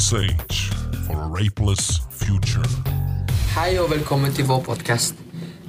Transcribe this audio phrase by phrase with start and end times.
[0.00, 0.70] Visage
[1.06, 2.64] for a rapeless future.
[3.52, 5.18] Hei og velkommen til vår podkast.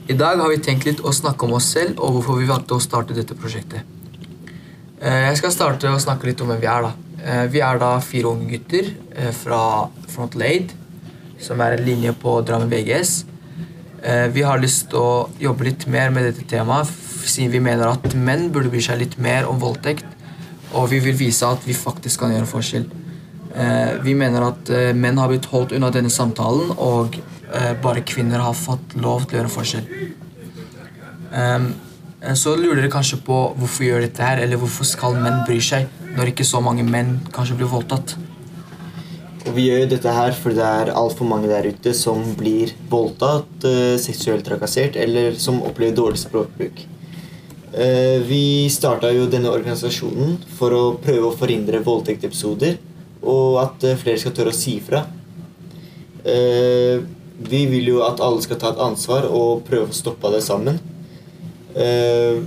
[0.08, 2.78] I dag har vi tenkt litt å snakke om oss selv og hvorfor vi valgte
[2.78, 3.84] å starte dette prosjektet.
[5.02, 6.82] Eh, Jeg skal starte å snakke litt om hvem vi er.
[6.88, 6.94] da.
[7.26, 10.72] Eh, Vi er da fire unge gutter eh, fra Frontal Aid,
[11.38, 13.26] som er en linje på Drammen VGS.
[14.32, 16.88] Vi har lyst til å jobbe litt mer med dette temaet,
[17.28, 20.06] siden vi mener at menn burde bry seg litt mer om voldtekt,
[20.74, 23.01] og vi vil vise at vi faktisk kan gjøre forskjell.
[23.56, 27.18] Eh, Vi mener at eh, menn har blitt holdt unna denne samtalen, og
[27.52, 29.88] eh, bare kvinner har fått lov til å gjøre forskjell.
[31.36, 31.72] Ehm,
[32.22, 35.60] eh, Så lurer dere kanskje på hvorfor gjør dette her, eller hvorfor skal menn bry
[35.60, 38.16] seg når ikke så mange menn kanskje blir voldtatt.
[39.42, 42.76] Og vi gjør jo dette her fordi det er altfor mange der ute som blir
[42.92, 43.64] voldtatt,
[43.98, 46.84] seksuelt trakassert eller som opplever dårlig språkbruk.
[48.28, 52.78] Vi starta jo denne organisasjonen for å prøve å forhindre voldtektepisoder,
[53.22, 55.06] og at eh, flere skal tørre å si fra.
[56.26, 57.02] Eh,
[57.42, 60.80] Vi vil jo at alle skal ta et ansvar og prøve å stoppe det sammen.
[61.76, 62.42] Eh,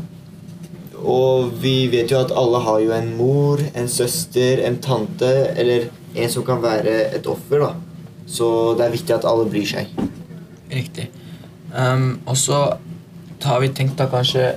[1.04, 5.90] Og vi vet jo at alle har jo en mor, en søster, en tante eller
[6.14, 7.58] en som kan være et offer.
[7.60, 7.74] da.
[8.26, 9.90] Så det er viktig at alle bryr seg.
[10.70, 11.10] Riktig.
[11.74, 12.78] Um, og så
[13.42, 14.54] har vi tenkt da kanskje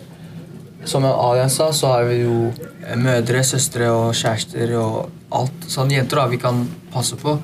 [0.86, 2.54] Som Adrian sa, så har vi jo
[2.96, 7.38] mødre, søstre og kjærester og alt sånne jenter da vi kan passe på.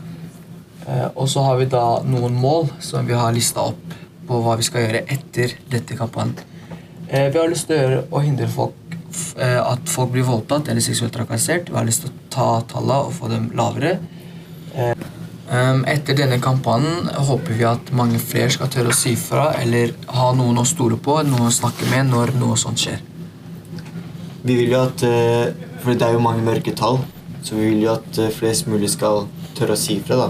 [0.88, 4.56] Eh, og så har vi da noen mål som vi har lista opp på hva
[4.60, 6.40] vi skal gjøre etter dette kampanjen.
[7.08, 8.98] Eh, vi har lyst til å gjøre å hindre folk,
[9.38, 11.70] eh, at folk blir voldtatt eller seksuelt trakassert.
[11.70, 14.00] Vi har lyst til å ta tallene og få dem lavere.
[15.54, 19.92] Um, Etter denne kampanjen håper vi at mange flere skal tørre å si fra eller
[20.16, 23.02] ha noen å stole på, noen å snakke med når noe sånt skjer.
[24.44, 25.52] Vi vil jo at eh,
[25.84, 27.02] For det er jo mange mørke tall,
[27.44, 29.28] så vi vil jo at eh, flest mulig skal
[29.58, 30.16] tørre å si fra.
[30.16, 30.30] da.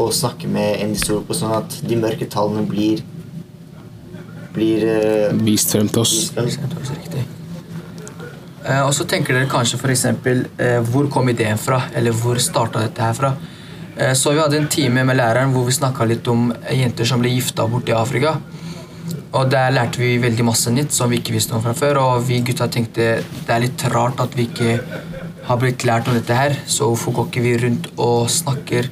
[0.00, 3.02] Og snakke med en de stoler på, sånn at de mørke tallene blir
[4.54, 6.14] blir uh, Vist frem til oss.
[6.14, 6.48] vist frem.
[6.50, 7.26] Hvis jeg riktig.
[8.60, 10.04] Eh, og så tenker dere kanskje f.eks.
[10.10, 13.30] uh, hvor kom ideen fra, eller hvor starta dette her fra?
[13.94, 17.22] Uh, så vi hadde en time med læreren hvor vi snakka litt om jenter som
[17.22, 18.36] ble gifta bort i Afrika.
[19.38, 22.02] Og der lærte vi veldig masse nytt som vi ikke visste om fra før.
[22.02, 24.80] Og vi gutta tenkte det er litt rart at vi ikke
[25.50, 28.86] har blitt lært om dette her, så hvorfor går ikke vi rundt og snakker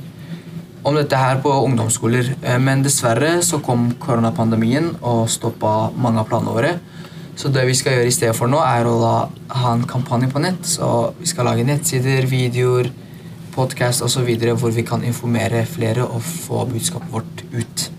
[0.88, 2.32] om dette her på ungdomsskoler.
[2.42, 6.72] Eh, Men dessverre så kom koronapandemien og stoppa mange av planene våre.
[7.38, 9.12] Så det vi skal gjøre i stedet for nå, er å da
[9.60, 10.66] ha en kampanje på nett.
[10.66, 12.90] Så vi skal lage nettsider, videoer,
[13.54, 14.26] podkast osv.
[14.58, 17.90] hvor vi kan informere flere og få budskapet vårt ut.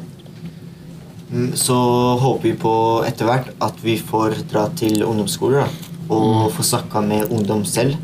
[1.32, 1.76] Mm, Så
[2.20, 5.68] håper vi på etter hvert at vi får dra til ungdomsskoler da,
[6.10, 7.96] og få snakka med ungdom selv.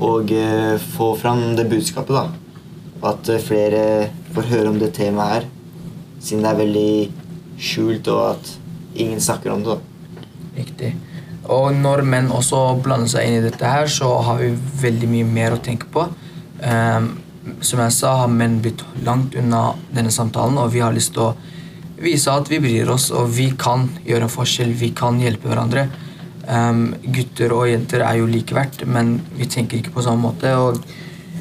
[0.00, 2.16] Og eh, få fram det budskapet.
[2.16, 3.10] da.
[3.12, 3.84] At eh, flere
[4.34, 5.48] får høre om det temaet her.
[6.20, 6.92] Siden det er veldig
[7.60, 8.52] skjult, og at
[8.94, 9.76] ingen snakker om det.
[9.76, 10.26] da.
[10.56, 10.94] Riktig.
[11.50, 14.52] Og når menn også blander seg inn i dette her, så har vi
[14.82, 16.04] veldig mye mer å tenke på.
[16.60, 17.08] Um,
[17.64, 21.30] som jeg sa, har menn blitt langt unna denne samtalen, og vi har lyst til
[21.30, 21.34] å
[22.00, 24.76] vise at vi bryr oss, og vi kan gjøre en forskjell.
[24.78, 25.88] Vi kan hjelpe hverandre.
[26.50, 30.56] Ehm, gutter og jenter er jo like verdt, men vi tenker ikke på samme måte.
[30.56, 30.82] og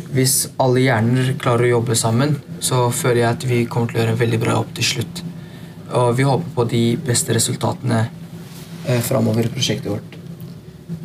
[0.10, 4.02] hvis alle hjerner klarer å jobbe sammen, så føler jeg at vi kommer til å
[4.02, 5.22] gjøre en veldig bra jobb til slutt.
[6.00, 8.00] Og vi håper på de beste resultatene
[8.88, 10.18] eh, framover i prosjektet vårt.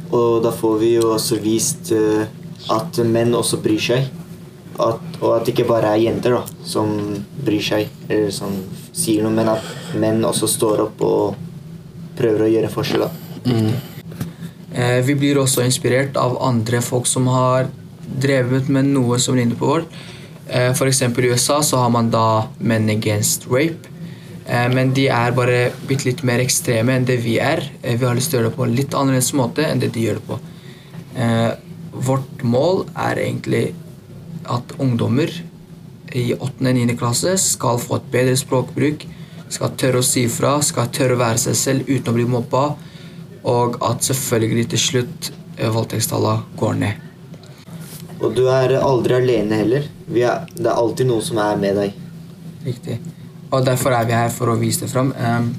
[0.08, 2.24] Og da får vi jo også vist eh,
[2.72, 4.08] at menn også bryr seg.
[4.80, 6.96] At, og at det ikke bare er jenter da, som
[7.44, 8.56] bryr seg, eller som
[8.88, 11.42] sier noe, men at menn også står opp og
[12.16, 13.04] prøver å gjøre en forskjell.
[13.04, 13.12] da.
[13.52, 13.93] Eh,
[14.74, 17.68] vi blir også inspirert av andre folk som har
[18.04, 19.98] drevet med noe som ligner på vårt.
[20.48, 20.78] F.eks.
[20.80, 23.94] for eksempel i USA så har man da Men Against Rape.
[24.46, 27.64] Eh, men de er bare bitte litt mer ekstreme enn det vi er.
[27.82, 29.92] Eh, vi har lyst til å gjøre det på en litt annerledes måte enn det
[29.94, 30.38] de gjør det på.
[31.16, 31.50] Eh,
[32.04, 33.66] vårt mål er egentlig
[34.44, 35.30] at ungdommer
[36.14, 36.68] i 8.
[36.68, 36.96] og 9.
[37.00, 39.06] klasse skal få et bedre språkbruk,
[39.48, 42.64] skal tørre å si fra, skal tørre å være seg selv uten å bli mobba,
[43.44, 47.02] og at selvfølgelig til slutt eh, voldtektstallene går ned.
[48.24, 49.90] Og du er aldri alene heller.
[50.06, 51.98] Vi er, det er alltid noen som er med deg.
[52.64, 52.98] Riktig.
[53.52, 55.12] Og derfor er vi her for å vise det fram.
[55.18, 55.50] Um,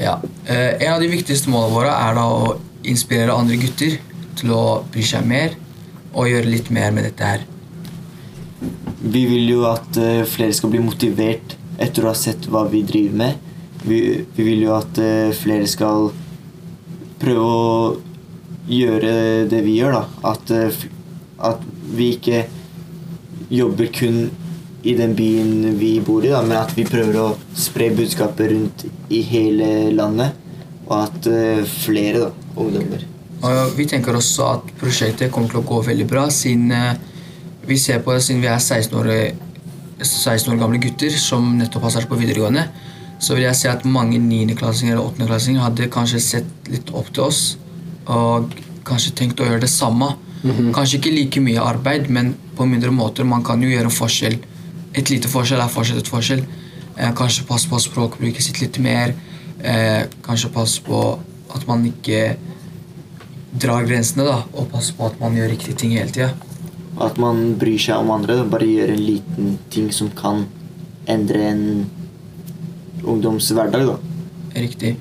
[0.00, 0.16] ja.
[0.22, 2.56] uh, en av de viktigste målene våre er da å
[2.86, 3.98] inspirere andre gutter
[4.38, 5.56] til å bry seg mer
[6.16, 7.44] og gjøre litt mer med dette her.
[9.06, 12.80] Vi vil jo at uh, flere skal bli motivert etter å ha sett hva vi
[12.88, 13.42] driver med.
[13.84, 14.00] Vi,
[14.34, 16.08] vi vil jo at uh, flere skal
[17.20, 17.96] prøve å
[18.70, 20.30] gjøre det vi gjør, da.
[20.32, 20.86] At, eh,
[21.50, 21.64] at
[21.96, 22.44] vi ikke
[23.52, 24.30] jobber kun
[24.86, 27.28] i den byen vi bor i, da, men at vi prøver å
[27.58, 30.38] spre budskapet rundt i hele landet.
[30.86, 33.06] Og at eh, flere da, ungdommer
[33.76, 36.96] vi tenker også at prosjektet kommer til å gå veldig bra, siden eh,
[37.66, 39.10] vi ser på det siden vi er 16 år,
[40.00, 42.66] 16 år gamle gutter som nettopp har startet på videregående.
[43.18, 47.28] Så vil jeg si at mange 9.-klassinger eller 8.-klassinger hadde kanskje sett litt opp til
[47.28, 47.42] oss
[48.06, 48.52] og
[48.86, 50.12] kanskje tenkt å gjøre det samme.
[50.46, 53.26] Kanskje ikke like mye arbeid, men på mindre måter.
[53.26, 54.36] Man kan jo gjøre en forskjell.
[54.94, 56.44] Et lite forskjell er fortsatt et forskjell.
[56.96, 59.14] Eh, kanskje passe på språkbruket sitt litt mer.
[59.58, 61.00] Eh, kanskje passe på
[61.54, 62.36] at man ikke
[63.56, 66.30] drar grensene, da, og passe på at man gjør riktige ting hele tida.
[67.00, 68.38] At man bryr seg om andre.
[68.48, 70.46] Bare gjør en liten ting som kan
[71.10, 71.64] endre en
[73.06, 73.86] ungdoms hverdag.
[73.86, 73.96] da.
[74.56, 74.96] Riktig.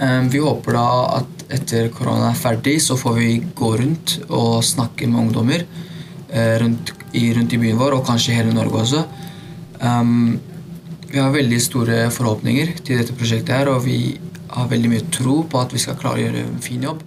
[0.00, 0.88] Um, vi håper da
[1.20, 6.56] at etter korona er ferdig, så får vi gå rundt og snakke med ungdommer uh,
[6.62, 9.04] rundt i, rundt i byen vår, og kanskje hele Norge også.
[9.80, 10.38] Um,
[11.06, 14.16] vi har veldig store forhåpninger til dette prosjektet, her, og vi
[14.52, 17.04] har veldig mye tro på at vi skal klare å gjøre en fin jobb.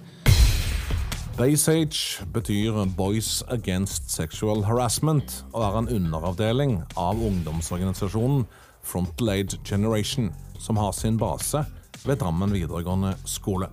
[1.40, 8.42] Baysage betyr Boys Against Sexual Harassment og er en underavdeling av ungdomsorganisasjonen
[8.84, 11.64] Frontlaid Generation, som har sin base
[12.04, 13.70] ved Drammen videregående skole.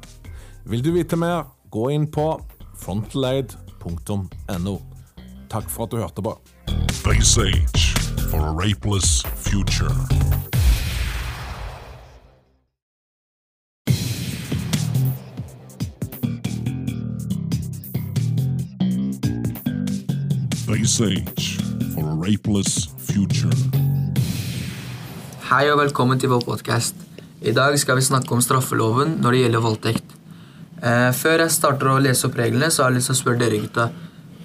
[0.63, 2.29] Vil du vite mer, gå inn på
[2.85, 4.77] frontlaid.no.
[5.51, 6.37] Takk for at du hørte på.
[7.03, 7.91] Base Age
[8.31, 9.91] for a rapeless future.
[20.87, 21.47] Face Age
[21.93, 23.51] for a rapeless future.
[25.49, 26.95] Hei og velkommen til vår podkast.
[27.43, 30.15] I dag skal vi snakke om straffeloven når det gjelder voldtekt.
[30.79, 33.41] Eh, før jeg starter å lese opp reglene, så har jeg lyst til å spørre
[33.41, 33.89] dere gutta.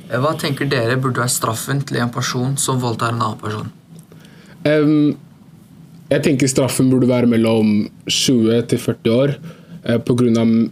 [0.08, 3.70] Eh, hva tenker dere burde være straffen til en person som voldtar en annen person?
[4.66, 5.14] Um,
[6.10, 7.74] jeg tenker straffen burde være mellom
[8.10, 9.36] 20 til 40 år.
[9.84, 10.70] eh, på grunn av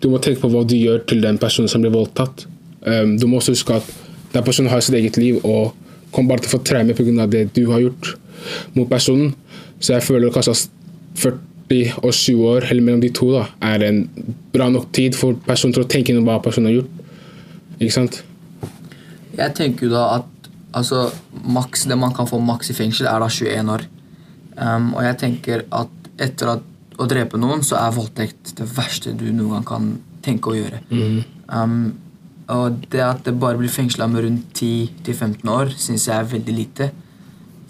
[0.00, 2.48] Du må tenke på hva du gjør til den personen som blir voldtatt.
[2.82, 4.01] Um, du må også huske at
[4.32, 5.74] den personen har sitt eget liv og
[6.12, 7.26] kommer bare til å få traume pga.
[7.26, 8.14] det du har gjort
[8.74, 9.34] mot personen.
[9.80, 10.68] Så jeg føler kanskje at
[11.22, 14.02] 40 og 20 år, eller mellom de to, da, er en
[14.52, 17.00] bra nok tid for personen til å tenke gjennom hva personen har gjort.
[17.78, 18.22] Ikke sant?
[19.32, 23.22] Jeg tenker jo da at altså, maks, det man kan få maks i fengsel, er
[23.22, 23.86] da 21 år.
[24.56, 26.68] Um, og jeg tenker at etter at,
[27.00, 29.86] å drepe noen, så er voldtekt det verste du noen gang kan
[30.22, 30.82] tenke å gjøre.
[31.48, 31.94] Um,
[32.52, 36.54] og det at det bare blir fengsla med rundt 10-15 år, syns jeg er veldig
[36.56, 36.90] lite.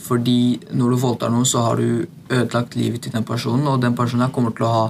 [0.02, 3.96] Fordi når du voldtar noen, så har du ødelagt livet til den personen, og den
[3.99, 4.87] personen kommer til å ha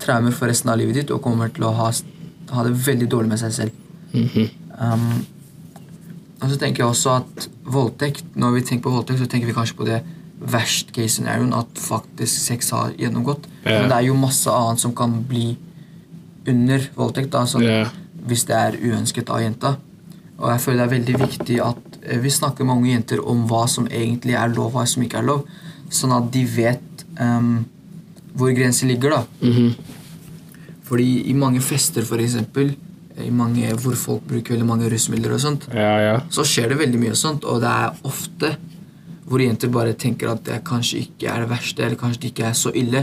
[0.00, 1.90] traumer for resten av livet ditt og kommer til å ha,
[2.54, 3.84] ha det veldig dårlig med seg selv.
[4.78, 5.26] um,
[6.38, 9.56] og så tenker jeg også at voldtekt Når vi tenker på voldtekt, så tenker vi
[9.56, 9.98] kanskje på det
[10.38, 13.48] verst case scenarioen, at faktisk sex har gjennomgått.
[13.66, 13.82] Yeah.
[13.82, 15.56] Men det er jo masse annet som kan bli
[16.48, 17.32] under voldtekt.
[17.34, 17.88] da, sånn, Ja.
[18.28, 19.76] Hvis det er uønsket av jenta.
[20.38, 23.46] Og jeg føler det er veldig viktig at eh, vi snakker med unge jenter om
[23.50, 25.46] hva som egentlig er lov, og hva som ikke er lov.
[25.90, 27.64] Sånn at de vet um,
[28.38, 29.16] hvor grensen ligger.
[29.16, 29.24] da.
[30.88, 32.74] Fordi i mange fester, for eksempel,
[33.18, 36.12] i mange, hvor folk bruker veldig mange rusmidler, og sånt, Ja, ja.
[36.30, 37.44] så skjer det veldig mye sånt.
[37.44, 38.52] Og det er ofte
[39.28, 42.46] hvor jenter bare tenker at det kanskje ikke er det verste, eller kanskje det ikke
[42.48, 43.02] er så ille.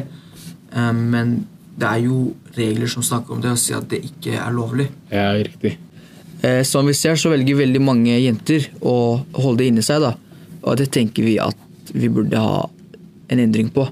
[0.72, 1.36] Um, men
[1.78, 4.88] det er jo regler som snakker om det, og sier at det ikke er lovlig.
[5.12, 5.76] Ja, riktig.
[6.46, 8.96] Eh, som vi ser, så velger veldig mange jenter å
[9.36, 10.02] holde det inni seg.
[10.06, 10.14] da.
[10.64, 12.64] Og det tenker vi at vi burde ha
[13.30, 13.88] en endring på.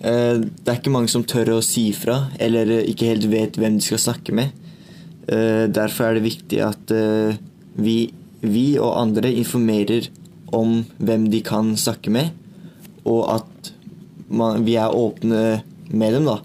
[0.00, 3.58] Eh, Det er ikke mange som tør å si fra, eller eh, ikke helt vet
[3.60, 4.52] hvem de skal snakke med.
[5.28, 7.36] Eh, Derfor er det viktig at eh,
[7.76, 8.12] vi,
[8.42, 10.08] vi og andre informerer
[10.52, 12.30] om hvem de kan snakke med,
[13.04, 13.72] og at
[14.30, 16.24] man, vi er åpne med dem.
[16.26, 16.38] da.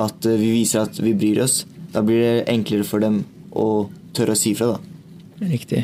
[0.00, 1.62] At eh, vi viser at vi bryr oss.
[1.94, 3.22] Da blir det enklere for dem
[3.54, 4.94] å tørre å si fra, da.
[5.44, 5.82] Riktig.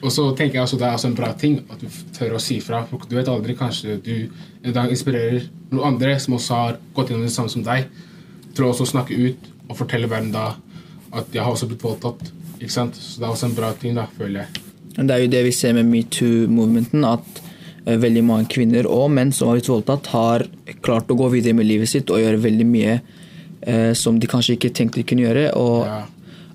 [0.00, 2.40] Og så tenker jeg også det er også en bra ting at du tør å
[2.40, 2.82] si fra.
[2.88, 4.14] For du vet aldri, kanskje du
[4.62, 7.90] en dag inspirerer noen andre som også har gått gjennom det samme som deg,
[8.56, 10.54] til å snakke ut og fortelle verden da
[11.16, 12.32] at jeg har også blitt voldtatt.
[12.60, 12.96] Ikke sant?
[12.96, 14.66] Så det er også en bra ting, da, føler jeg.
[14.96, 17.40] Det er jo det vi ser med metoo-movementen, at
[17.86, 20.46] eh, veldig mange kvinner og menn som har blitt voldtatt, har
[20.84, 22.98] klart å gå videre med livet sitt og gjøre veldig mye
[23.66, 25.54] eh, som de kanskje ikke tenkte de kunne gjøre.
[25.56, 26.04] Og Ja.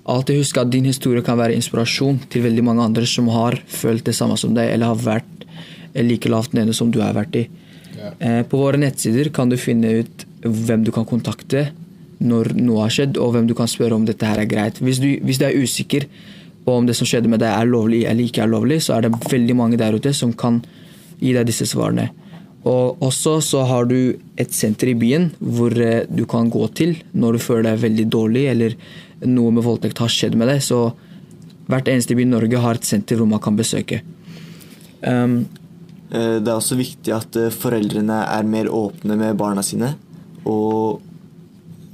[0.06, 4.04] alltid husk at din historie kan være inspirasjon til veldig mange andre som har følt
[4.04, 5.46] det samme som deg, eller har vært
[5.94, 7.48] eh, like lavt nede som du har vært i.
[7.96, 8.10] Ja.
[8.20, 11.70] Eh, På våre nettsider kan du finne ut hvem du kan kontakte
[12.20, 14.78] når noe har skjedd, og hvem du kan spørre om dette her er greit.
[14.80, 16.06] Hvis du, hvis du er usikker
[16.64, 19.02] på om det som skjedde med deg er lovlig eller ikke er lovlig, så er
[19.06, 20.62] det veldig mange der ute som kan
[21.20, 22.08] gi deg disse svarene.
[22.66, 26.96] Og også så har du et senter i byen hvor eh, du kan gå til
[27.14, 28.78] når du føler deg veldig dårlig eller
[29.26, 30.64] noe med voldtekt har skjedd med deg.
[30.64, 30.90] Så
[31.70, 34.02] hvert eneste by i Norge har et senter hvor man kan besøke.
[35.06, 35.44] Um,
[36.10, 39.94] Eh, Det er også viktig at eh, foreldrene er mer åpne med barna sine.
[40.46, 41.02] Og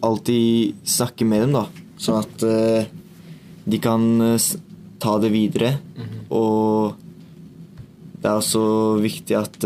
[0.05, 1.67] alltid snakke med dem, da.
[2.03, 2.43] Sånn at
[3.63, 4.03] de kan
[4.99, 5.77] ta det videre.
[6.35, 6.97] Og
[8.19, 8.65] det er også
[8.99, 9.63] viktig at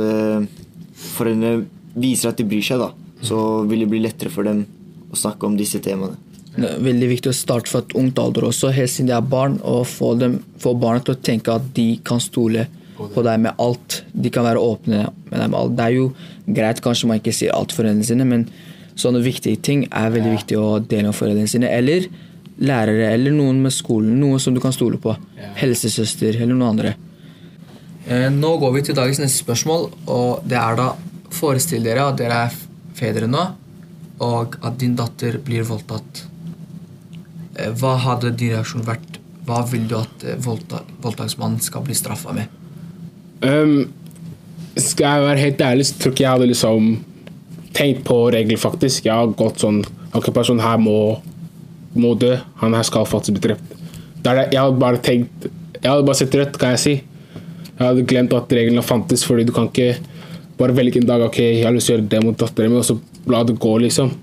[0.96, 2.92] foreldrene viser at de bryr seg, da.
[3.24, 3.38] Så
[3.68, 4.64] vil det bli lettere for dem
[5.12, 6.18] å snakke om disse temaene.
[6.56, 9.28] Det er veldig viktig å starte fra et ungt alder også, helt siden de er
[9.28, 12.64] barn, og få, dem, få barna til å tenke at de kan stole
[12.96, 13.98] på deg med alt.
[14.16, 15.74] De kan være åpne med deg med alt.
[15.76, 16.06] Det er jo
[16.56, 18.46] greit, kanskje man ikke sier alt til foreldrene sine, men
[18.96, 21.68] sånne viktige ting er veldig viktig å dele med foreldrene sine.
[21.68, 22.08] Eller
[22.56, 24.16] lærere, eller noen med skolen.
[24.20, 25.12] Noen som du kan stole på.
[25.60, 26.94] Helsesøster, eller noen andre.
[28.06, 30.92] Eh, Nå går vi til dagens neste spørsmål, og det er da
[31.36, 32.54] Forestill dere at dere er
[32.96, 33.42] fedre nå,
[34.22, 36.22] og at din datter blir voldtatt.
[37.58, 39.18] Eh, Hva hadde din reaksjon vært?
[39.46, 42.50] Hva vil du at voldtaksmannen skal bli straffa med?
[43.42, 43.92] Um,
[44.74, 46.88] skal jeg være helt ærlig, så tror ikke jeg hadde liksom
[47.76, 49.06] tenkt på regler, faktisk.
[49.06, 49.82] Jeg har gått sånn
[50.16, 51.18] Ok, personen her må,
[51.92, 52.30] må dø.
[52.62, 53.74] Han her skal faktisk bli drept.
[54.24, 55.44] Jeg hadde bare tenkt
[55.76, 56.94] Jeg hadde bare sett rødt, kan jeg si.
[57.76, 59.98] Jeg hadde glemt at reglene fantes, fordi du kan ikke
[60.56, 62.80] bare velge en dag Ok, jeg har lyst til å gjøre det mot datteren min,
[62.80, 62.96] og så
[63.28, 64.14] la det gå, liksom.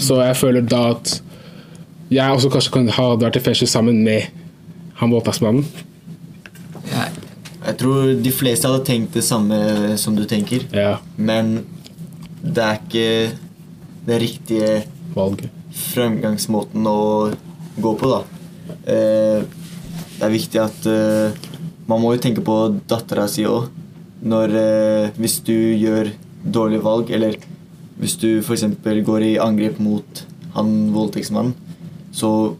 [0.00, 1.18] Så jeg føler da at
[2.14, 4.30] jeg også kanskje kan ha vært i fengsel sammen med
[5.00, 5.66] han voldtektsmannen.
[6.88, 7.12] Jeg,
[7.64, 9.56] Jeg tror de fleste hadde tenkt det samme
[10.00, 10.66] som du tenker.
[10.76, 11.64] Ja, Men
[12.44, 13.06] det er ikke
[14.06, 14.72] den riktige
[15.16, 15.48] valget.
[15.94, 17.32] fremgangsmåten å
[17.80, 18.20] gå på, da.
[18.86, 19.44] Eh,
[20.18, 21.32] det er viktig at eh,
[21.88, 22.54] Man må jo tenke på
[22.88, 23.68] dattera si òg.
[24.24, 26.12] Når eh, Hvis du gjør
[26.44, 27.36] dårlige valg, eller
[28.00, 28.64] hvis du f.eks.
[29.06, 30.22] går i angrep mot
[30.54, 31.54] han voldtektsmannen,
[32.14, 32.54] så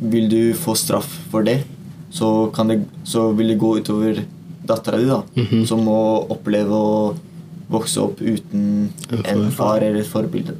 [0.00, 1.62] vil du få straff for det.
[2.10, 4.22] Så, kan det, så vil det gå utover
[4.68, 5.22] dattera di, da.
[5.68, 5.96] Som må
[6.32, 7.16] oppleve å
[7.68, 9.50] vokse opp uten En far.
[9.58, 10.54] far eller et forbilde.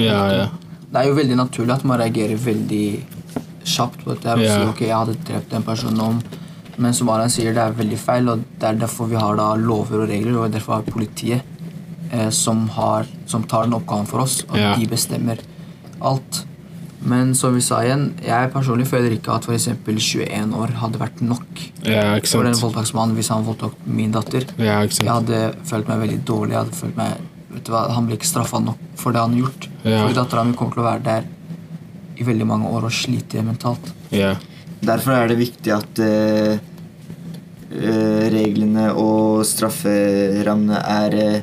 [0.00, 0.46] Ja, ja.
[0.90, 2.86] det er jo veldig naturlig at man reagerer veldig
[3.64, 4.54] kjapt på dette og Ja.
[4.56, 6.22] sier ok, jeg hadde drept den personen om
[6.78, 9.52] Men som Aran sier, det er veldig feil, og det er derfor vi har da
[9.60, 11.42] lover og regler, og derfor har politiet
[12.12, 14.74] eh, som, har, som tar den oppgaven for oss, og Ja.
[14.76, 15.38] de bestemmer
[16.02, 16.44] alt.
[17.04, 19.66] Men som vi sa igjen, jeg personlig føler ikke at f.eks.
[19.84, 24.46] 21 år hadde vært nok Ja, for en voldtektsmann hvis han voldtok min datter.
[24.56, 26.54] Ja, Jeg hadde følt meg veldig dårlig.
[26.56, 27.18] Jeg hadde følt meg,
[27.52, 29.68] vet du hva, Han blir ikke straffa nok for det han har gjort.
[29.84, 29.98] Ja.
[30.00, 31.24] Fordi dattera mi kommer til å være der
[32.16, 33.92] i veldig mange år og slite mentalt.
[34.10, 34.34] Ja.
[34.84, 36.58] Derfor er det viktig at eh,
[37.72, 41.40] eh, reglene og strafferammene er eh,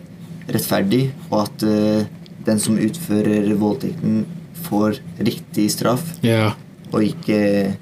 [0.52, 2.06] rettferdig, og at eh,
[2.46, 4.24] den som utfører voldtekten,
[4.62, 6.54] får riktig straff, Yeah.
[6.94, 7.74] og ikke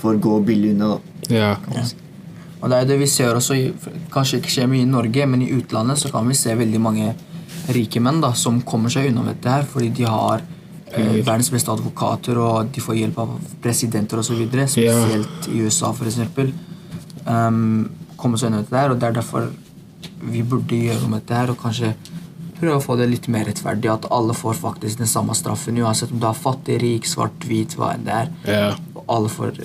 [0.00, 0.96] får gå billig unna.
[1.28, 1.34] da.
[1.34, 1.50] Ja.
[2.58, 3.54] Og det er det vi ser også,
[4.10, 7.12] kanskje ikke skjer mye i Norge, men i utlandet så kan vi se veldig mange
[7.74, 10.57] rike menn da, som kommer seg unna med dette her, fordi de har eh,
[10.96, 16.20] verdens beste advokater, og de får hjelp av presidenter osv., spesielt i USA f.eks.
[17.28, 19.50] Um, komme seg unna dette her, og det er derfor
[20.32, 21.92] vi burde gjøre med dette her, og kanskje
[22.58, 26.12] prøve å få det litt mer rettferdig, at alle får faktisk den samme straffen, uansett
[26.14, 28.32] om du er fattig, rik, svart, hvit, hva enn det er.
[28.48, 28.80] Yeah.
[28.96, 29.60] Og alle får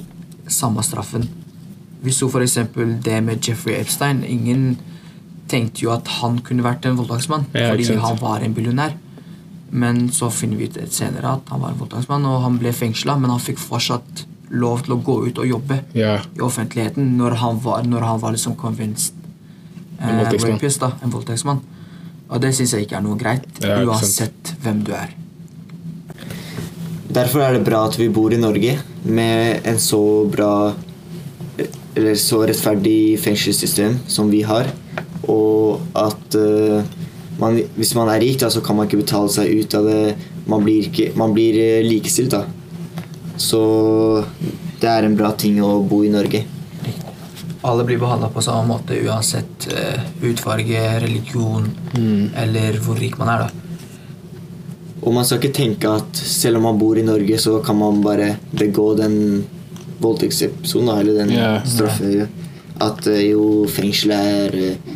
[0.52, 1.26] samme straffen.
[2.04, 2.60] Vi så f.eks.
[3.06, 4.22] det med Jeffrey Epstein.
[4.28, 4.76] Ingen
[5.50, 8.98] tenkte jo at han kunne vært en voldtektsmann, yeah, fordi han var en billionær.
[9.74, 13.18] Men så finner vi ut senere at han var en voldtektsmann, og han ble fengsla,
[13.18, 16.22] men han fikk fortsatt lov til å gå ut og jobbe yeah.
[16.38, 19.18] i offentligheten når han var, når han var liksom convinced
[19.98, 20.60] En eh, voldtektsmann.
[20.60, 21.62] rapist, da, en voldtektsmann.
[22.30, 25.14] Og det syns jeg ikke er noe greit, Ja, uansett hvem du er.
[27.14, 30.74] Derfor er det bra at vi bor i Norge med en så bra
[31.94, 34.70] eller så rettferdig fengselssystem som vi har.
[35.30, 36.94] Og at eh,
[37.44, 40.02] man, hvis man er rik, da, så kan man ikke betale seg ut av det.
[40.50, 42.46] Man blir, ikke, man blir eh, likestilt, da.
[43.40, 43.62] Så
[44.82, 46.44] det er en bra ting å bo i Norge.
[47.64, 49.70] Alle blir behandla på samme måte uansett
[50.28, 53.46] utfarge, religion religion eller hvor rik man er.
[53.46, 53.64] da.
[55.04, 58.02] Og man skal ikke tenke at selv om man bor i Norge, så kan man
[58.04, 59.18] bare begå den
[60.04, 61.62] voldtektsepisoden, eller den Ja.
[61.66, 62.28] straffe...
[62.82, 64.94] At eh, jo, fengselet er eh,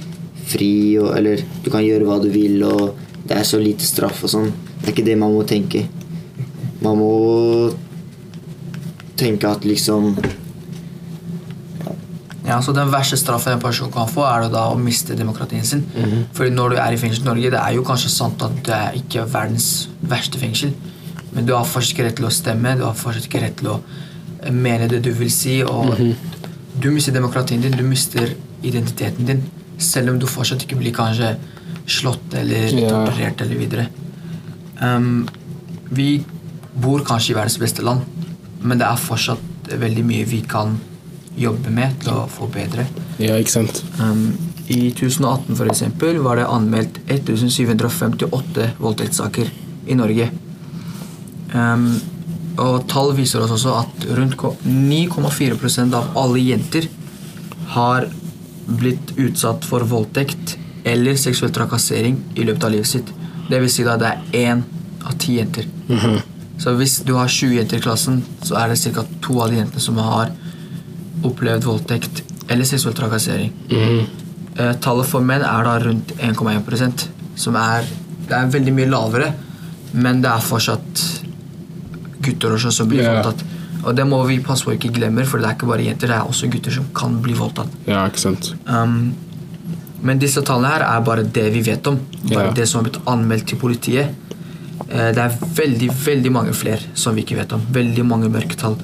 [0.48, 2.96] fri, og Eller du kan gjøre hva du vil, og
[3.28, 4.52] det er så lite straff og sånn.
[4.80, 5.88] Det er ikke det man må tenke.
[6.82, 7.14] Man må
[9.18, 10.14] tenke at liksom
[12.48, 15.82] Ja, så Den verste straffen en person kan få, er da å miste demokratien sin.
[16.34, 18.76] Fordi når du er i fengsel i Norge, det er jo kanskje sant at det
[18.76, 20.72] er ikke verdens verste fengsel,
[21.34, 23.68] men du har fortsatt ikke rett til å stemme, du har fortsatt ikke rett til
[23.74, 26.00] å eh, mene det du vil si, og
[26.80, 28.32] du mister demokratien din, du mister
[28.64, 29.44] identiteten din,
[29.78, 31.36] selv om du fortsatt ikke blir kanskje
[31.88, 32.90] slått eller Ja.
[32.90, 33.88] torturert eller videre.
[34.82, 35.28] Um,
[35.90, 36.24] vi
[36.76, 38.02] bor kanskje i verdens beste land,
[38.62, 39.40] men det er fortsatt
[39.80, 40.78] veldig mye vi kan
[41.38, 42.88] jobbe med til å få bedre.
[43.20, 43.84] Ja, ikke sant.
[44.00, 44.34] Um,
[44.70, 49.50] I 2018 for eksempel, var det anmeldt 1758 voldtektssaker
[49.88, 50.30] i Norge.
[51.54, 52.02] Um,
[52.58, 56.90] og tall viser oss også at rundt 9,4% av alle jenter
[57.76, 58.10] har
[58.68, 60.58] blitt utsatt for voldtekt
[60.88, 63.12] eller seksuell trakassering i løpet av livet sitt.
[63.50, 64.64] Det vil si da det er én
[65.08, 65.68] av ti jenter.
[66.58, 69.04] Så hvis du har 20 jenter i klassen, så er det ca.
[69.22, 70.32] to av de jentene som har
[71.28, 73.54] opplevd voldtekt eller seksuell trakassering.
[74.58, 77.08] Eh, tallet for menn er da rundt 1,1%
[77.38, 77.86] som er
[78.28, 79.28] Det er veldig mye lavere,
[79.94, 81.02] men det er fortsatt
[82.20, 83.14] gutter også som blir yeah.
[83.16, 83.46] voldtatt.
[83.84, 86.18] Og det må vi passe på ikke glemmer, for det er ikke bare jenter, det
[86.18, 87.70] er også gutter som kan bli voldtatt.
[87.88, 88.52] Ja, ikke sant.
[88.66, 89.14] Um,
[90.04, 92.00] men disse tallene her er bare det vi vet om.
[92.32, 92.52] Bare Ja.
[92.54, 94.14] det som har blitt anmeldt til politiet.
[94.92, 97.62] Uh, det er veldig veldig mange flere som vi ikke vet om.
[97.74, 98.78] Veldig mange mørketall.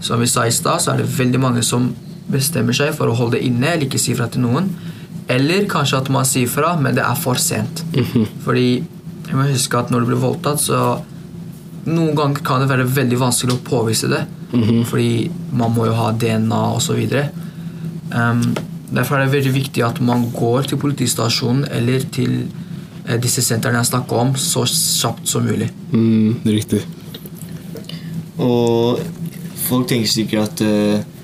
[0.00, 1.94] Som vi sa i stad, så er det veldig mange som
[2.30, 4.70] bestemmer seg for å holde det inne eller ikke si fra til noen.
[5.28, 7.84] Eller kanskje at man sier fra, men det er for sent.
[8.44, 8.82] Fordi
[9.26, 10.80] jeg må huske at når du blir voldtatt, så
[11.86, 14.24] noen ganger kan det være veldig vanskelig å påvise det.
[14.90, 17.00] Fordi man må jo ha DNA osv.
[18.14, 18.42] Um,
[18.90, 22.36] derfor er det veldig viktig at man går til politistasjonen eller til
[23.06, 25.68] eh, disse sentrene jeg snakker om, så kjapt som mulig.
[25.90, 26.84] Mm, riktig.
[28.38, 29.02] Og
[29.66, 31.14] folk tenker sikkert at uh,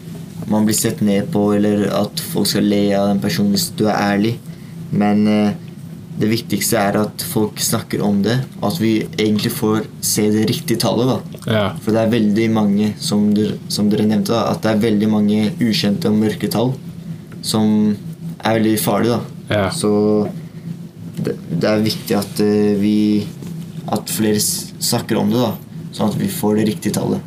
[0.51, 3.87] man blir sett ned på, eller at folk skal le av en person hvis du
[3.87, 4.37] er ærlig.
[4.93, 5.53] Men eh,
[6.21, 10.45] det viktigste er at folk snakker om det, og at vi egentlig får se det
[10.51, 11.09] riktige tallet.
[11.09, 11.43] da.
[11.47, 11.65] Ja.
[11.83, 15.09] For det er veldig mange, som dere, som dere nevnte, da, at det er veldig
[15.11, 16.75] mange ukjente og mørke tall
[17.43, 17.97] som
[18.43, 19.19] er veldig farlige.
[19.19, 19.55] da.
[19.55, 19.71] Ja.
[19.75, 20.29] Så
[21.19, 22.97] det, det er viktig at eh, vi
[23.93, 25.81] At flere snakker om det, da.
[25.93, 27.21] Sånn at vi får det riktige tallet.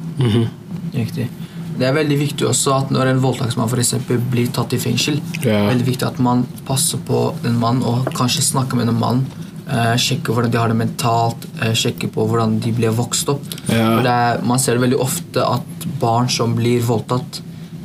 [0.95, 1.27] Riktig.
[1.75, 5.19] Det er veldig viktig også at når en voldtektsmann for eksempel blir tatt i fengsel,
[5.43, 5.65] Ja.
[5.69, 9.25] veldig viktig at man passer på den mannen og kanskje snakker med den mannen.
[9.67, 13.41] Eh, sjekker hvordan de har det mentalt, eh, sjekker på hvordan de ble vokst opp.
[13.67, 17.41] Det er, man ser veldig ofte at barn som blir voldtatt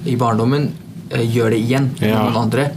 [0.06, 0.72] i barndommen,
[1.10, 2.70] eh, gjør det igjen med noen andre.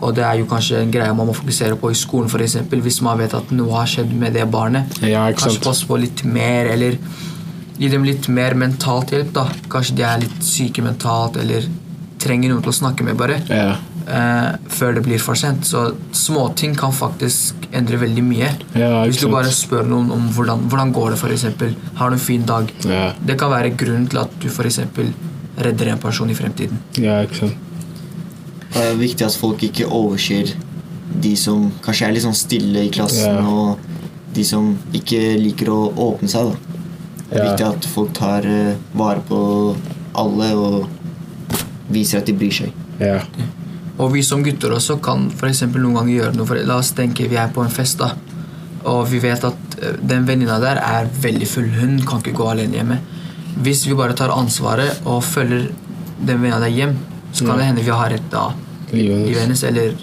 [0.00, 3.02] Og det er jo kanskje en greie man må fokusere på i skolen, eksempel, hvis
[3.02, 4.86] man vet at noe har skjedd med det barnet.
[5.02, 6.96] Ja, kanskje passe på litt mer, eller
[7.80, 9.32] gi dem litt mer mentalt hjelp.
[9.36, 9.46] da.
[9.72, 11.64] Kanskje de er litt syke mentalt, eller
[12.20, 13.40] trenger noen til å snakke med, bare.
[13.48, 13.78] Ja.
[14.10, 15.64] Eh, før det blir for sent.
[15.68, 18.50] Så småting kan faktisk endre veldig mye.
[18.74, 21.74] Ja, Hvis du bare spør noen om hvordan, hvordan går det eksempel.
[21.94, 22.70] Har du en fin dag?
[22.84, 23.12] Ja.
[23.24, 25.12] Det kan være grunnen til at du for eksempel
[25.58, 26.78] redder en person i fremtiden.
[26.98, 27.54] ja, ikke sant.
[28.72, 30.52] Det er viktig at folk ikke overser
[31.20, 33.42] de som kanskje er litt sånn stille i klassen, Ja.
[33.42, 33.78] og
[34.32, 36.52] de som ikke liker å åpne seg.
[36.52, 36.69] da.
[37.30, 39.40] Det er viktig at folk tar eh, vare på
[40.18, 40.88] alle og
[41.94, 42.72] viser at de bryr seg.
[43.00, 43.20] Ja.
[44.00, 46.48] Og vi som gutter også kan for noen ganger gjøre noe.
[46.48, 48.14] For la oss tenke vi er på en fest, da.
[48.88, 51.68] Og vi vet at eh, den venninna der er veldig full.
[51.76, 52.98] Hun kan ikke gå alene hjemme.
[53.60, 55.68] Hvis vi bare tar ansvaret og følger
[56.20, 56.96] den venninna der hjem,
[57.32, 59.62] så kan det hende vi har redda da livet hennes.
[59.68, 59.94] Eller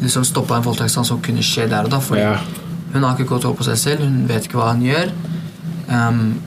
[0.00, 1.98] liksom stoppa en voldtektssak som kunne skje der og da.
[2.00, 2.36] For Ja.
[2.92, 4.04] hun har ikke kontroll på seg selv.
[4.04, 5.10] Hun vet ikke hva hun gjør.
[5.90, 6.40] Um,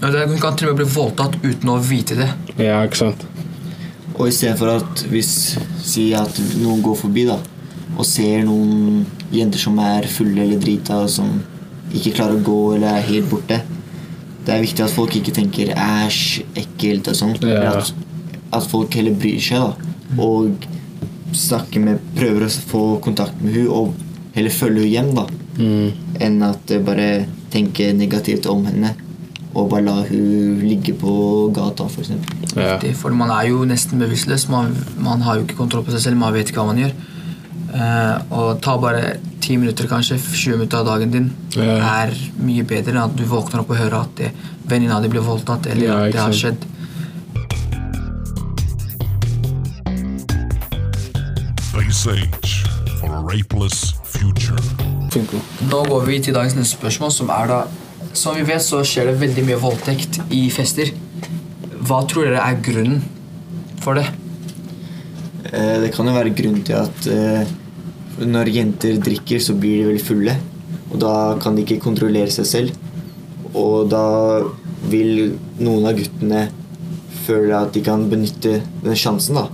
[0.00, 2.28] det, hun kan til og med bli voldtatt uten å vite det.
[2.60, 3.26] Ja, ikke sant.
[4.16, 5.30] Og istedenfor at hvis
[5.86, 7.36] Si at noen går forbi da
[7.96, 11.30] og ser noen jenter som er fulle eller drita, og som
[11.94, 13.60] ikke klarer å gå eller er helt borte
[14.44, 17.46] Det er viktig at folk ikke tenker 'æsj, ekkelt' og sånt.
[17.46, 17.78] Ja.
[17.78, 17.94] At,
[18.58, 19.72] at folk heller bryr seg da
[20.22, 20.66] og
[21.34, 23.94] snakker med prøver å få kontakt med hun og
[24.36, 25.26] heller følge hun hjem, da.
[25.58, 25.88] Mm.
[26.22, 27.08] Enn at det bare
[27.50, 28.94] tenke negativt om henne
[29.56, 31.12] og bare la hun ligge på
[31.56, 32.10] gata, f.eks.
[32.56, 32.74] Ja.
[32.76, 34.48] riktig, For man er jo nesten bevisstløs.
[34.52, 36.18] Man, man har jo ikke kontroll på seg selv.
[36.20, 36.92] Man vet ikke hva man gjør.
[37.72, 41.78] Eh, og ta bare 10 minutter, kanskje 20 minutter av dagen din Ja.
[42.04, 44.32] er mye bedre enn at du våkner opp og hører at det-
[44.68, 46.56] venninna di ble voldtatt, eller Ja, at det har skjedd.
[51.72, 52.64] Face Age
[53.00, 54.95] for a rapeless future.
[55.16, 55.40] Funker.
[55.70, 57.64] Nå går vi til dagens neste spørsmål, som er da
[58.16, 60.88] Som vi vet, så skjer det veldig mye voldtekt i fester.
[61.84, 63.02] Hva tror dere er grunnen
[63.84, 64.06] for det?
[65.52, 67.50] Eh, det kan jo være grunn til at eh,
[68.24, 70.36] når jenter drikker, så blir de veldig fulle.
[70.94, 72.78] Og da kan de ikke kontrollere seg selv.
[73.52, 74.06] Og da
[74.88, 76.46] vil noen av guttene
[77.26, 79.50] føle at de kan benytte den sjansen, da.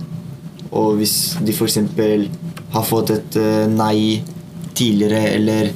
[0.71, 1.81] Og hvis de f.eks.
[2.73, 4.23] har fått et eh, nei
[4.83, 5.71] tidligere, eller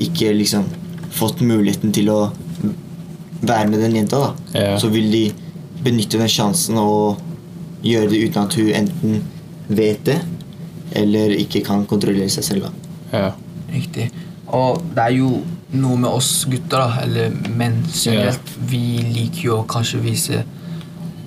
[0.00, 0.64] ikke liksom
[1.10, 2.20] fått muligheten til å
[3.40, 4.78] være med den jenta, da, yeah.
[4.80, 5.24] så vil de
[5.84, 7.20] benytte den sjansen og
[7.84, 9.22] gjøre det uten at hun enten
[9.70, 10.18] vet det,
[11.00, 12.68] eller ikke kan kontrollere seg selv.
[12.68, 13.16] da.
[13.16, 13.32] Yeah.
[13.70, 14.10] Riktig.
[14.50, 15.30] Og det er jo
[15.80, 18.56] noe med oss gutter, da, eller menn generelt.
[18.70, 20.40] Vi liker jo å kanskje vise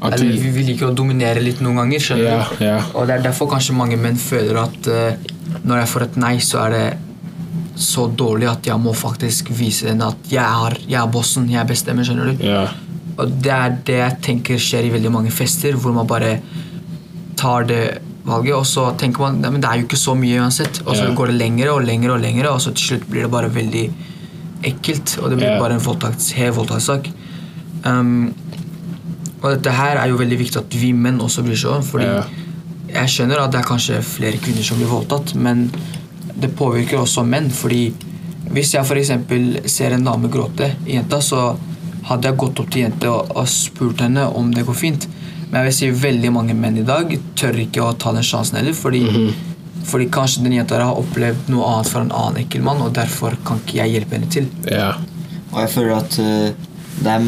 [0.03, 2.57] At Eller vi, vi liker å dominere litt noen ganger, skjønner du?
[2.65, 2.89] yeah.
[2.91, 5.29] Og det er derfor kanskje mange menn føler at eh,
[5.63, 6.85] når jeg får et nei, så er det
[7.79, 11.67] så dårlig at jeg må faktisk vise den at jeg er, jeg er bossen, jeg
[11.67, 12.43] bestemmer, skjønner du?
[12.45, 12.67] Ja.
[13.17, 16.35] Og det er det jeg tenker skjer i veldig mange fester, hvor man bare
[17.37, 17.83] tar det
[18.25, 20.81] valget, og så tenker man at men det er jo ikke så mye uansett.
[20.85, 21.13] Og så Ja.
[21.15, 23.91] går det lengre og lengre, og lengre, og så til slutt blir det bare veldig
[24.63, 25.17] ekkelt.
[25.21, 25.59] Og det blir Ja.
[25.59, 27.09] bare en voldtakts, hel voldtektssak.
[27.85, 28.33] Um,
[29.41, 32.23] og dette her er jo veldig viktig at vi menn også seg om, fordi.
[32.93, 35.67] Jeg skjønner at det er kanskje flere kvinner som blir voldtatt, men
[36.33, 37.87] det påvirker også menn, fordi
[38.53, 39.13] hvis jeg f.eks.
[39.71, 41.53] ser en dame gråte i jenta, så
[42.09, 45.07] hadde jeg gått opp til jenta og, spurt henne om det går fint.
[45.47, 48.59] Men jeg vil si veldig mange menn i dag tør ikke å ta den sjansen
[48.59, 49.03] heller, fordi,
[49.89, 53.37] fordi kanskje den jenta har opplevd noe annet fra en annen ekkel mann, og derfor
[53.45, 54.51] kan ikke jeg hjelpe henne til.
[54.69, 54.91] Ja.
[55.53, 57.25] Og jeg føler at uh, det, er,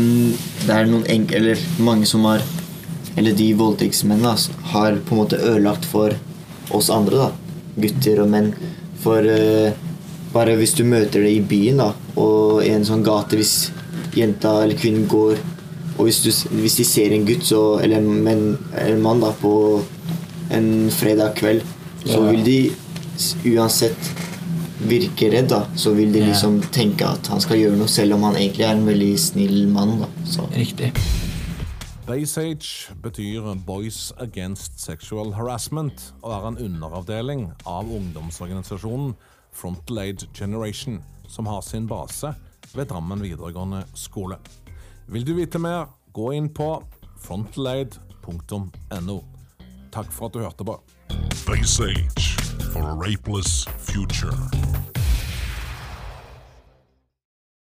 [0.65, 2.43] det er noen enk eller mange som har
[3.15, 4.35] Eller de voldtektsmennene
[4.73, 6.15] har på en måte ødelagt for
[6.75, 7.31] oss andre, da.
[7.85, 8.51] Gutter og menn.
[9.03, 9.71] For uh,
[10.35, 13.55] bare hvis du møter det i byen, da, og i en sånn gate hvis
[14.15, 15.37] jenta eller kvinnen går
[15.95, 19.79] Og hvis, du, hvis de ser en gutt så, eller en, en mann da, på
[20.51, 21.61] en fredag kveld,
[22.03, 22.57] så vil de
[23.53, 24.09] uansett
[24.89, 28.27] virke redd, da, så vil de liksom tenke at han skal gjøre noe, selv om
[28.27, 29.95] han egentlig er en veldig snill mann.
[30.03, 30.11] da.
[30.27, 30.49] Så.
[30.51, 30.91] Riktig.
[32.05, 39.15] Baysage betyr Boys Against Sexual Harassment og er en underavdeling av ungdomsorganisasjonen
[39.55, 42.35] Frontal Aid Generation, som har sin base
[42.75, 44.37] ved Drammen videregående skole.
[45.07, 46.75] Vil du vite mer, gå inn på
[47.25, 49.19] frontalaid.no.
[49.89, 50.77] Takk for at du hørte på.
[51.41, 52.35] Face Age
[52.69, 54.84] for a rapeless future.